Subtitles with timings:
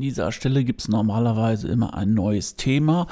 [0.00, 3.06] Dieser Stelle gibt es normalerweise immer ein neues Thema.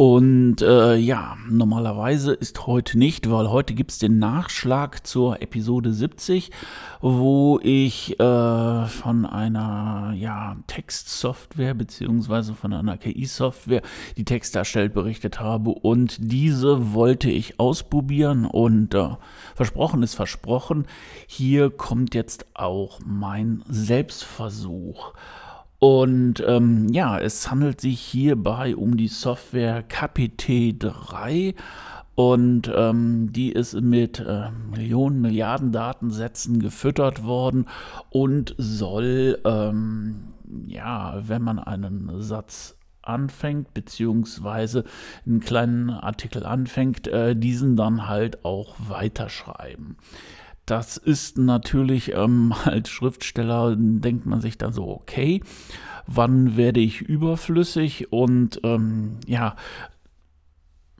[0.00, 5.92] Und äh, ja, normalerweise ist heute nicht, weil heute gibt es den Nachschlag zur Episode
[5.92, 6.52] 70,
[7.00, 13.82] wo ich äh, von einer ja, Textsoftware beziehungsweise von einer KI-Software
[14.16, 15.70] die Texte erstellt berichtet habe.
[15.70, 19.16] Und diese wollte ich ausprobieren und äh,
[19.56, 20.86] versprochen ist versprochen.
[21.26, 25.12] Hier kommt jetzt auch mein Selbstversuch.
[25.78, 31.54] Und ähm, ja, es handelt sich hierbei um die Software KPT3
[32.16, 37.66] und ähm, die ist mit äh, Millionen, Milliarden Datensätzen gefüttert worden
[38.10, 40.34] und soll, ähm,
[40.66, 44.82] ja, wenn man einen Satz anfängt, beziehungsweise
[45.24, 49.96] einen kleinen Artikel anfängt, äh, diesen dann halt auch weiterschreiben.
[50.68, 55.42] Das ist natürlich ähm, als Schriftsteller, denkt man sich dann so, okay,
[56.06, 59.56] wann werde ich überflüssig und ähm, ja,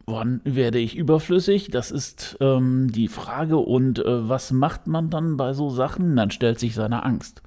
[0.06, 1.68] wann werde ich überflüssig?
[1.70, 3.58] Das ist ähm, die Frage.
[3.58, 6.14] Und äh, was macht man dann bei so Sachen?
[6.14, 7.42] Man stellt sich seine Angst.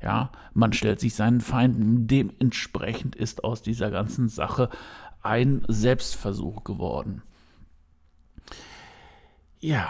[0.00, 2.06] Ja, man stellt sich seinen Feinden.
[2.06, 4.68] Dementsprechend ist aus dieser ganzen Sache
[5.22, 7.22] ein Selbstversuch geworden.
[9.58, 9.88] Ja,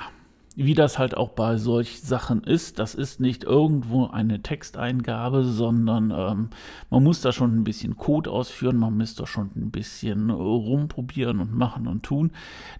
[0.56, 6.10] wie das halt auch bei solch Sachen ist, das ist nicht irgendwo eine Texteingabe, sondern
[6.10, 6.50] ähm,
[6.90, 11.40] man muss da schon ein bisschen Code ausführen, man muss da schon ein bisschen rumprobieren
[11.40, 12.30] und machen und tun.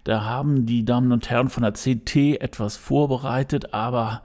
[0.05, 4.21] Da haben die Damen und Herren von der CT etwas vorbereitet, aber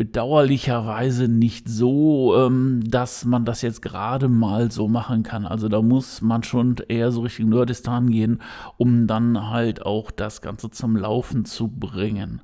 [0.00, 5.44] bedauerlicherweise nicht so, ähm, dass man das jetzt gerade mal so machen kann.
[5.44, 8.40] Also da muss man schon eher so Richtung Nordistan gehen,
[8.78, 12.40] um dann halt auch das Ganze zum Laufen zu bringen.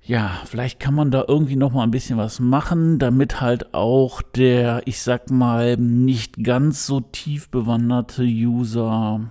[0.00, 4.22] Ja, vielleicht kann man da irgendwie noch mal ein bisschen was machen, damit halt auch
[4.22, 9.30] der, ich sag mal, nicht ganz so tief bewanderte User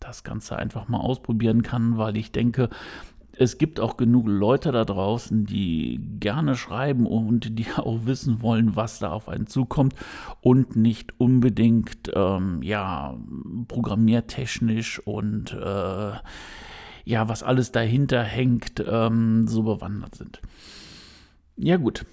[0.00, 2.68] das Ganze einfach mal ausprobieren kann, weil ich denke,
[3.38, 8.76] es gibt auch genug Leute da draußen, die gerne schreiben und die auch wissen wollen,
[8.76, 9.94] was da auf einen zukommt
[10.40, 13.16] und nicht unbedingt ähm, ja
[13.68, 16.12] programmiertechnisch und äh,
[17.04, 20.40] ja was alles dahinter hängt ähm, so bewandert sind.
[21.56, 22.04] Ja gut.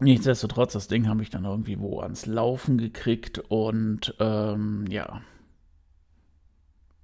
[0.00, 5.22] Nichtsdestotrotz, das Ding habe ich dann irgendwie wo ans Laufen gekriegt und ähm, ja,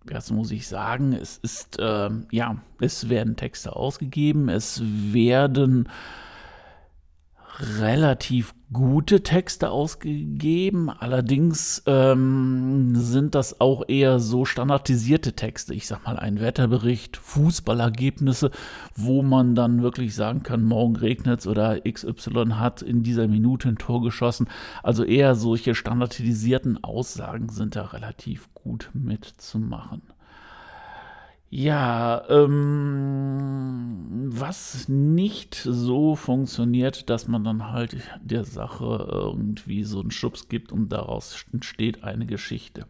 [0.07, 5.89] das muss ich sagen, es ist, äh, ja, es werden Texte ausgegeben, es werden
[7.61, 10.91] relativ gute Texte ausgegeben.
[10.91, 15.75] Allerdings ähm, sind das auch eher so standardisierte Texte.
[15.75, 18.51] Ich sag mal, ein Wetterbericht, Fußballergebnisse,
[18.95, 23.69] wo man dann wirklich sagen kann, morgen regnet es oder XY hat in dieser Minute
[23.69, 24.49] ein Tor geschossen.
[24.83, 30.03] Also eher solche standardisierten Aussagen sind da relativ gut mitzumachen.
[31.53, 40.13] Ja, ähm, was nicht so funktioniert, dass man dann halt der Sache irgendwie so einen
[40.13, 42.87] Schubs gibt und daraus entsteht eine Geschichte.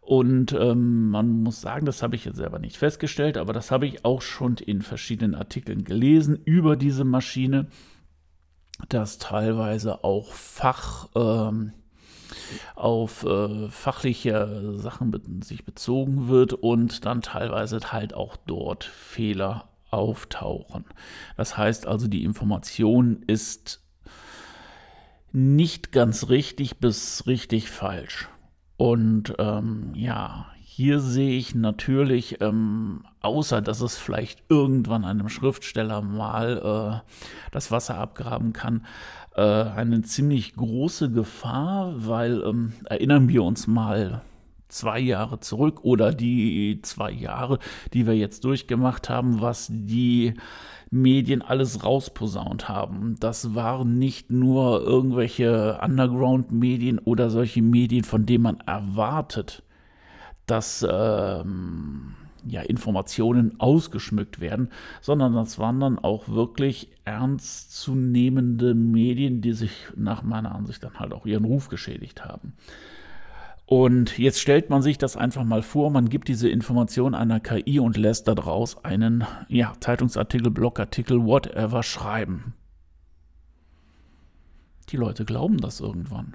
[0.00, 3.86] Und ähm, man muss sagen, das habe ich jetzt selber nicht festgestellt, aber das habe
[3.86, 7.66] ich auch schon in verschiedenen Artikeln gelesen über diese Maschine,
[8.88, 11.72] dass teilweise auch Fach, ähm,
[12.74, 19.68] auf äh, fachliche Sachen be sich bezogen wird und dann teilweise halt auch dort Fehler
[19.90, 20.84] auftauchen.
[21.36, 23.82] Das heißt also, die Information ist
[25.32, 28.28] nicht ganz richtig bis richtig falsch.
[28.76, 30.46] Und ähm, ja,
[30.80, 37.70] hier sehe ich natürlich, ähm, außer dass es vielleicht irgendwann einem Schriftsteller mal äh, das
[37.70, 38.86] Wasser abgraben kann,
[39.36, 44.22] äh, eine ziemlich große Gefahr, weil ähm, erinnern wir uns mal
[44.68, 47.58] zwei Jahre zurück oder die zwei Jahre,
[47.92, 50.32] die wir jetzt durchgemacht haben, was die
[50.90, 53.16] Medien alles rausposaunt haben.
[53.20, 59.62] Das waren nicht nur irgendwelche Underground-Medien oder solche Medien, von denen man erwartet,
[60.50, 62.14] dass ähm,
[62.46, 64.70] ja, Informationen ausgeschmückt werden,
[65.00, 71.12] sondern das waren dann auch wirklich ernstzunehmende Medien, die sich nach meiner Ansicht dann halt
[71.12, 72.54] auch ihren Ruf geschädigt haben.
[73.66, 77.78] Und jetzt stellt man sich das einfach mal vor, man gibt diese Information einer KI
[77.78, 82.54] und lässt daraus einen ja, Zeitungsartikel, Blogartikel, whatever schreiben.
[84.88, 86.34] Die Leute glauben das irgendwann.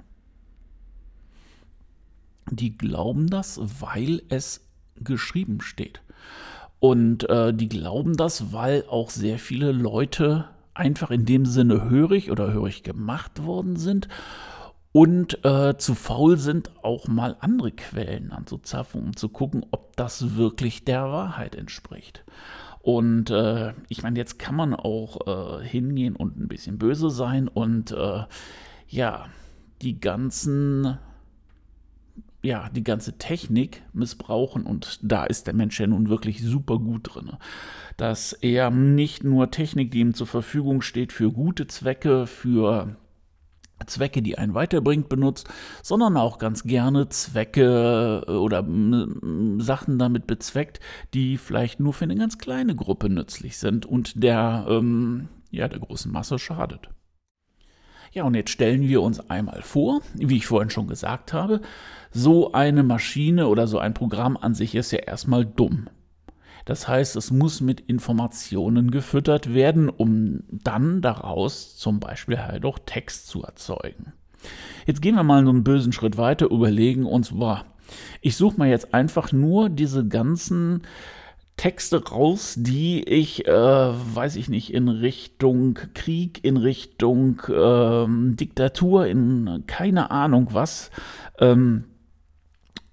[2.50, 4.66] Die glauben das, weil es
[4.96, 6.00] geschrieben steht.
[6.78, 12.30] Und äh, die glauben das, weil auch sehr viele Leute einfach in dem Sinne hörig
[12.30, 14.08] oder hörig gemacht worden sind
[14.92, 20.36] und äh, zu faul sind, auch mal andere Quellen anzuzapfen, um zu gucken, ob das
[20.36, 22.24] wirklich der Wahrheit entspricht.
[22.80, 27.48] Und äh, ich meine, jetzt kann man auch äh, hingehen und ein bisschen böse sein
[27.48, 28.24] und äh,
[28.88, 29.26] ja,
[29.82, 30.98] die ganzen
[32.46, 37.14] ja, die ganze Technik missbrauchen und da ist der Mensch ja nun wirklich super gut
[37.14, 37.32] drin.
[37.96, 42.96] Dass er nicht nur Technik, die ihm zur Verfügung steht, für gute Zwecke, für
[43.84, 45.48] Zwecke, die einen weiterbringt, benutzt,
[45.82, 48.64] sondern auch ganz gerne Zwecke äh, oder
[49.58, 50.80] Sachen damit bezweckt,
[51.14, 55.80] die vielleicht nur für eine ganz kleine Gruppe nützlich sind und der, ähm, ja, der
[55.80, 56.88] großen Masse schadet.
[58.16, 61.60] Ja, und jetzt stellen wir uns einmal vor, wie ich vorhin schon gesagt habe,
[62.10, 65.90] so eine Maschine oder so ein Programm an sich ist ja erstmal dumm.
[66.64, 72.78] Das heißt, es muss mit Informationen gefüttert werden, um dann daraus zum Beispiel halt auch
[72.86, 74.14] Text zu erzeugen.
[74.86, 77.66] Jetzt gehen wir mal einen bösen Schritt weiter, überlegen uns, boah,
[78.22, 80.84] ich suche mal jetzt einfach nur diese ganzen
[81.56, 89.06] Texte raus, die ich, äh, weiß ich nicht, in Richtung Krieg, in Richtung äh, Diktatur,
[89.06, 90.90] in keine Ahnung was,
[91.38, 91.84] ähm,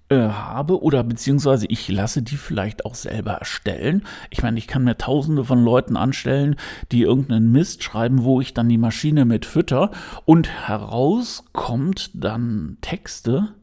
[0.08, 4.02] äh, habe oder beziehungsweise ich lasse die vielleicht auch selber erstellen.
[4.30, 6.56] Ich meine, ich kann mir tausende von Leuten anstellen,
[6.92, 9.90] die irgendeinen Mist schreiben, wo ich dann die Maschine mit fütter
[10.24, 13.54] und heraus kommt dann Texte,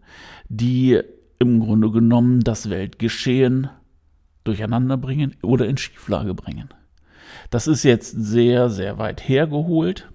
[0.50, 1.00] die
[1.39, 3.69] im Grunde genommen das Weltgeschehen
[4.44, 6.70] durcheinander bringen oder in Schieflage bringen.
[7.50, 10.10] Das ist jetzt sehr, sehr weit hergeholt,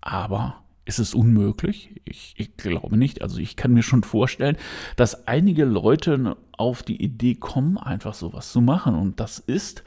[0.00, 2.00] aber ist es unmöglich?
[2.04, 3.22] Ich, ich, glaube nicht.
[3.22, 4.56] Also ich kann mir schon vorstellen,
[4.96, 8.94] dass einige Leute auf die Idee kommen, einfach sowas zu machen.
[8.94, 9.82] Und das ist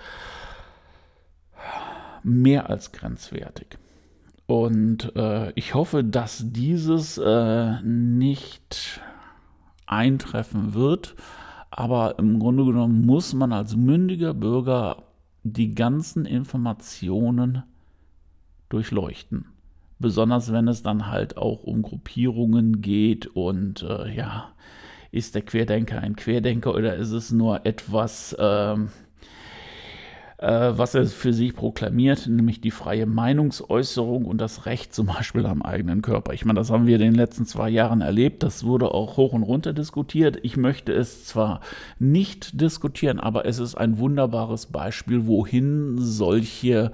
[2.23, 3.77] mehr als grenzwertig.
[4.47, 9.01] Und äh, ich hoffe, dass dieses äh, nicht
[9.85, 11.15] eintreffen wird.
[11.69, 15.03] Aber im Grunde genommen muss man als mündiger Bürger
[15.43, 17.63] die ganzen Informationen
[18.69, 19.45] durchleuchten.
[19.99, 24.51] Besonders wenn es dann halt auch um Gruppierungen geht und äh, ja,
[25.11, 28.89] ist der Querdenker ein Querdenker oder ist es nur etwas, ähm,
[30.37, 35.45] äh, was er für sich proklamiert, nämlich die freie Meinungsäußerung und das Recht zum Beispiel
[35.45, 36.33] am eigenen Körper.
[36.33, 39.33] Ich meine, das haben wir in den letzten zwei Jahren erlebt, das wurde auch hoch
[39.33, 40.37] und runter diskutiert.
[40.43, 41.61] Ich möchte es zwar
[41.99, 46.91] nicht diskutieren, aber es ist ein wunderbares Beispiel, wohin solche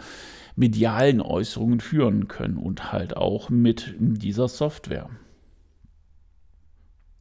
[0.55, 5.09] medialen Äußerungen führen können und halt auch mit dieser Software.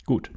[0.05, 0.31] Gut.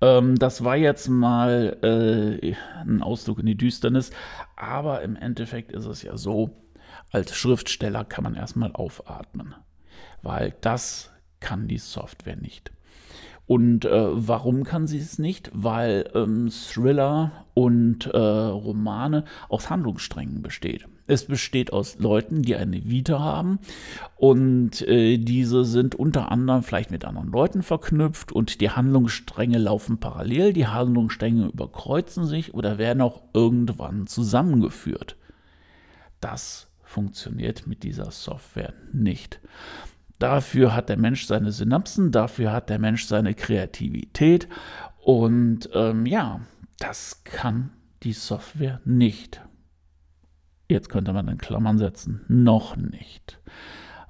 [0.00, 4.10] Ähm, das war jetzt mal äh, ein Ausdruck in die Düsternis,
[4.56, 6.50] aber im Endeffekt ist es ja so,
[7.10, 9.54] als Schriftsteller kann man erstmal aufatmen,
[10.22, 11.10] weil das
[11.40, 12.72] kann die Software nicht.
[13.52, 15.50] Und äh, warum kann sie es nicht?
[15.52, 20.88] Weil ähm, Thriller und äh, Romane aus Handlungssträngen besteht.
[21.06, 23.58] Es besteht aus Leuten, die eine Vita haben
[24.16, 30.00] und äh, diese sind unter anderem vielleicht mit anderen Leuten verknüpft und die Handlungsstränge laufen
[30.00, 35.18] parallel, die Handlungsstränge überkreuzen sich oder werden auch irgendwann zusammengeführt.
[36.20, 39.40] Das funktioniert mit dieser Software nicht.
[40.22, 44.46] Dafür hat der Mensch seine Synapsen, dafür hat der Mensch seine Kreativität
[45.00, 46.42] und ähm, ja,
[46.78, 47.72] das kann
[48.04, 49.40] die Software nicht.
[50.68, 53.40] Jetzt könnte man in Klammern setzen, noch nicht.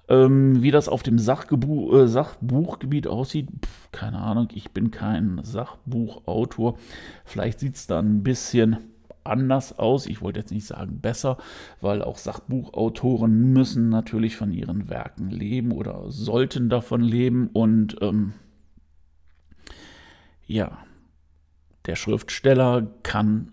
[0.07, 5.41] Ähm, wie das auf dem Sachgebu äh, Sachbuchgebiet aussieht, pf, keine Ahnung, ich bin kein
[5.43, 6.77] Sachbuchautor.
[7.25, 8.77] Vielleicht sieht es da ein bisschen
[9.25, 10.07] anders aus.
[10.07, 11.39] Ich wollte jetzt nicht sagen besser,
[11.81, 17.49] weil auch Sachbuchautoren müssen natürlich von ihren Werken leben oder sollten davon leben.
[17.53, 18.35] Und ähm,
[20.47, 20.79] ja,
[21.87, 23.53] der Schriftsteller kann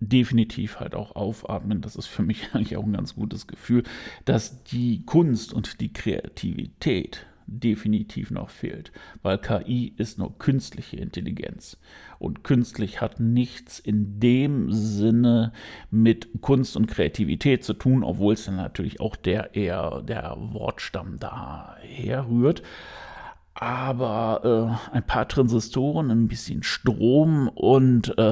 [0.00, 1.82] definitiv halt auch aufatmen.
[1.82, 3.84] Das ist für mich eigentlich auch ein ganz gutes Gefühl,
[4.24, 8.92] dass die Kunst und die Kreativität definitiv noch fehlt,
[9.22, 11.78] weil KI ist nur künstliche Intelligenz
[12.18, 15.52] und künstlich hat nichts in dem Sinne
[15.90, 21.18] mit Kunst und Kreativität zu tun, obwohl es dann natürlich auch der eher der Wortstamm
[21.18, 22.62] daher rührt.
[23.54, 28.22] aber äh, ein paar Transistoren, ein bisschen Strom und, äh,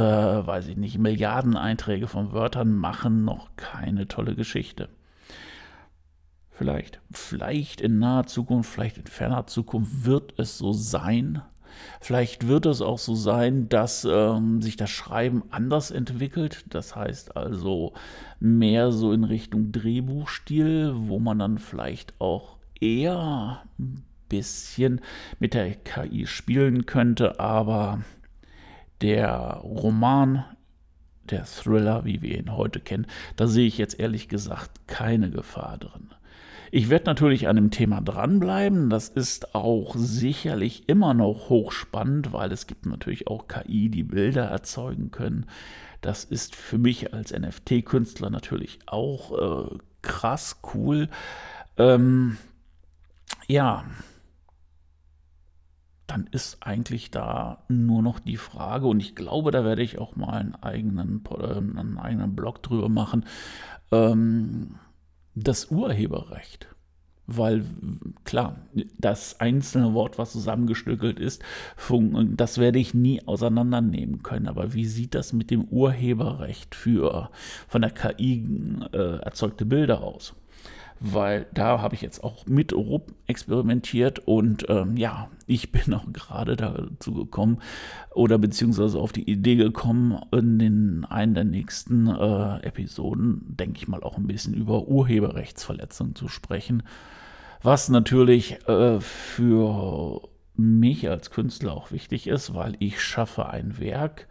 [0.47, 4.89] weiß ich nicht, Milliardeneinträge von Wörtern machen noch keine tolle Geschichte.
[6.59, 11.41] Vielleicht, vielleicht in naher Zukunft, vielleicht in ferner Zukunft wird es so sein.
[12.01, 16.65] Vielleicht wird es auch so sein, dass ähm, sich das Schreiben anders entwickelt.
[16.71, 17.93] Das heißt also
[18.41, 25.01] mehr so in Richtung Drehbuchstil, wo man dann vielleicht auch eher ein bisschen
[25.39, 27.39] mit der KI spielen könnte.
[27.39, 28.03] Aber
[29.01, 30.45] der Roman
[31.31, 35.79] der Thriller, wie wir ihn heute kennen, da sehe ich jetzt ehrlich gesagt keine Gefahr
[35.79, 36.11] drin.
[36.71, 38.91] Ich werde natürlich an dem Thema dranbleiben.
[38.91, 44.45] Das ist auch sicherlich immer noch hochspannend, weil es gibt natürlich auch KI, die Bilder
[44.45, 45.47] erzeugen können.
[46.01, 51.09] Das ist für mich als NFT-Künstler natürlich auch äh, krass cool.
[51.77, 52.37] Ähm,
[53.47, 53.85] ja,
[56.07, 60.17] dann ist eigentlich da nur noch die Frage, und ich glaube, da werde ich auch
[60.17, 63.25] mal einen eigenen, äh, einen eigenen Blog drüber machen.
[63.91, 64.77] Ähm,
[65.43, 66.69] das Urheberrecht.
[67.31, 67.63] Weil
[68.25, 68.57] klar,
[68.97, 71.43] das einzelne Wort, was zusammengestückelt ist,
[72.31, 74.49] das werde ich nie auseinandernehmen können.
[74.49, 77.29] Aber wie sieht das mit dem Urheberrecht für
[77.69, 78.47] von der KI
[78.95, 80.35] äh, erzeugte Bilder aus?
[81.01, 86.13] Weil da habe ich jetzt auch mit Rupp experimentiert und ähm, ja, ich bin auch
[86.13, 87.59] gerade dazu gekommen
[88.15, 93.89] oder beziehungsweise auf die Idee gekommen, in den einen der nächsten äh, Episoden, denke ich
[93.89, 96.83] mal, auch ein bisschen über Urheberrechtsverletzungen zu sprechen,
[97.63, 100.23] was natürlich äh, für
[100.59, 104.27] mich als Künstler auch wichtig ist, weil ich schaffe ein Werk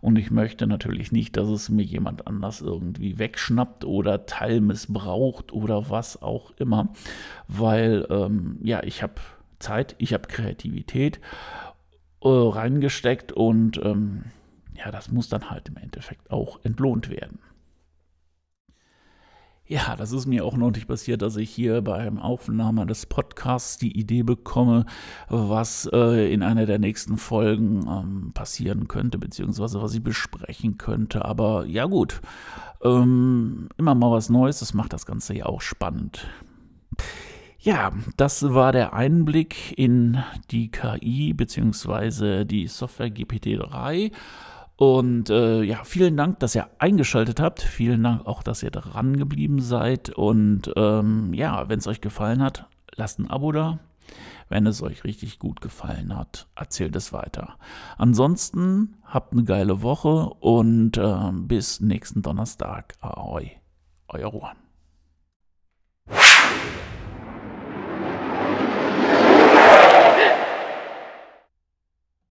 [0.00, 5.90] und ich möchte natürlich nicht, dass es mir jemand anders irgendwie wegschnappt oder teilmissbraucht oder
[5.90, 6.88] was auch immer,
[7.48, 9.14] weil ähm, ja, ich habe
[9.58, 11.20] Zeit, ich habe Kreativität
[12.22, 14.26] äh, reingesteckt und ähm,
[14.74, 17.40] ja, das muss dann halt im Endeffekt auch entlohnt werden.
[19.72, 23.78] Ja, das ist mir auch noch nicht passiert, dass ich hier beim Aufnahme des Podcasts
[23.78, 24.84] die Idee bekomme,
[25.30, 31.24] was äh, in einer der nächsten Folgen ähm, passieren könnte, beziehungsweise was ich besprechen könnte.
[31.24, 32.20] Aber ja gut,
[32.82, 36.28] ähm, immer mal was Neues, das macht das Ganze ja auch spannend.
[37.58, 44.12] Ja, das war der Einblick in die KI beziehungsweise die Software GPT-3.
[44.76, 47.62] Und äh, ja, vielen Dank, dass ihr eingeschaltet habt.
[47.62, 50.10] Vielen Dank auch, dass ihr dran geblieben seid.
[50.10, 53.78] Und ähm, ja, wenn es euch gefallen hat, lasst ein Abo da.
[54.48, 57.56] Wenn es euch richtig gut gefallen hat, erzählt es weiter.
[57.96, 62.94] Ansonsten habt eine geile Woche und äh, bis nächsten Donnerstag.
[63.00, 63.52] Ahoi,
[64.08, 64.61] euer Ruhan.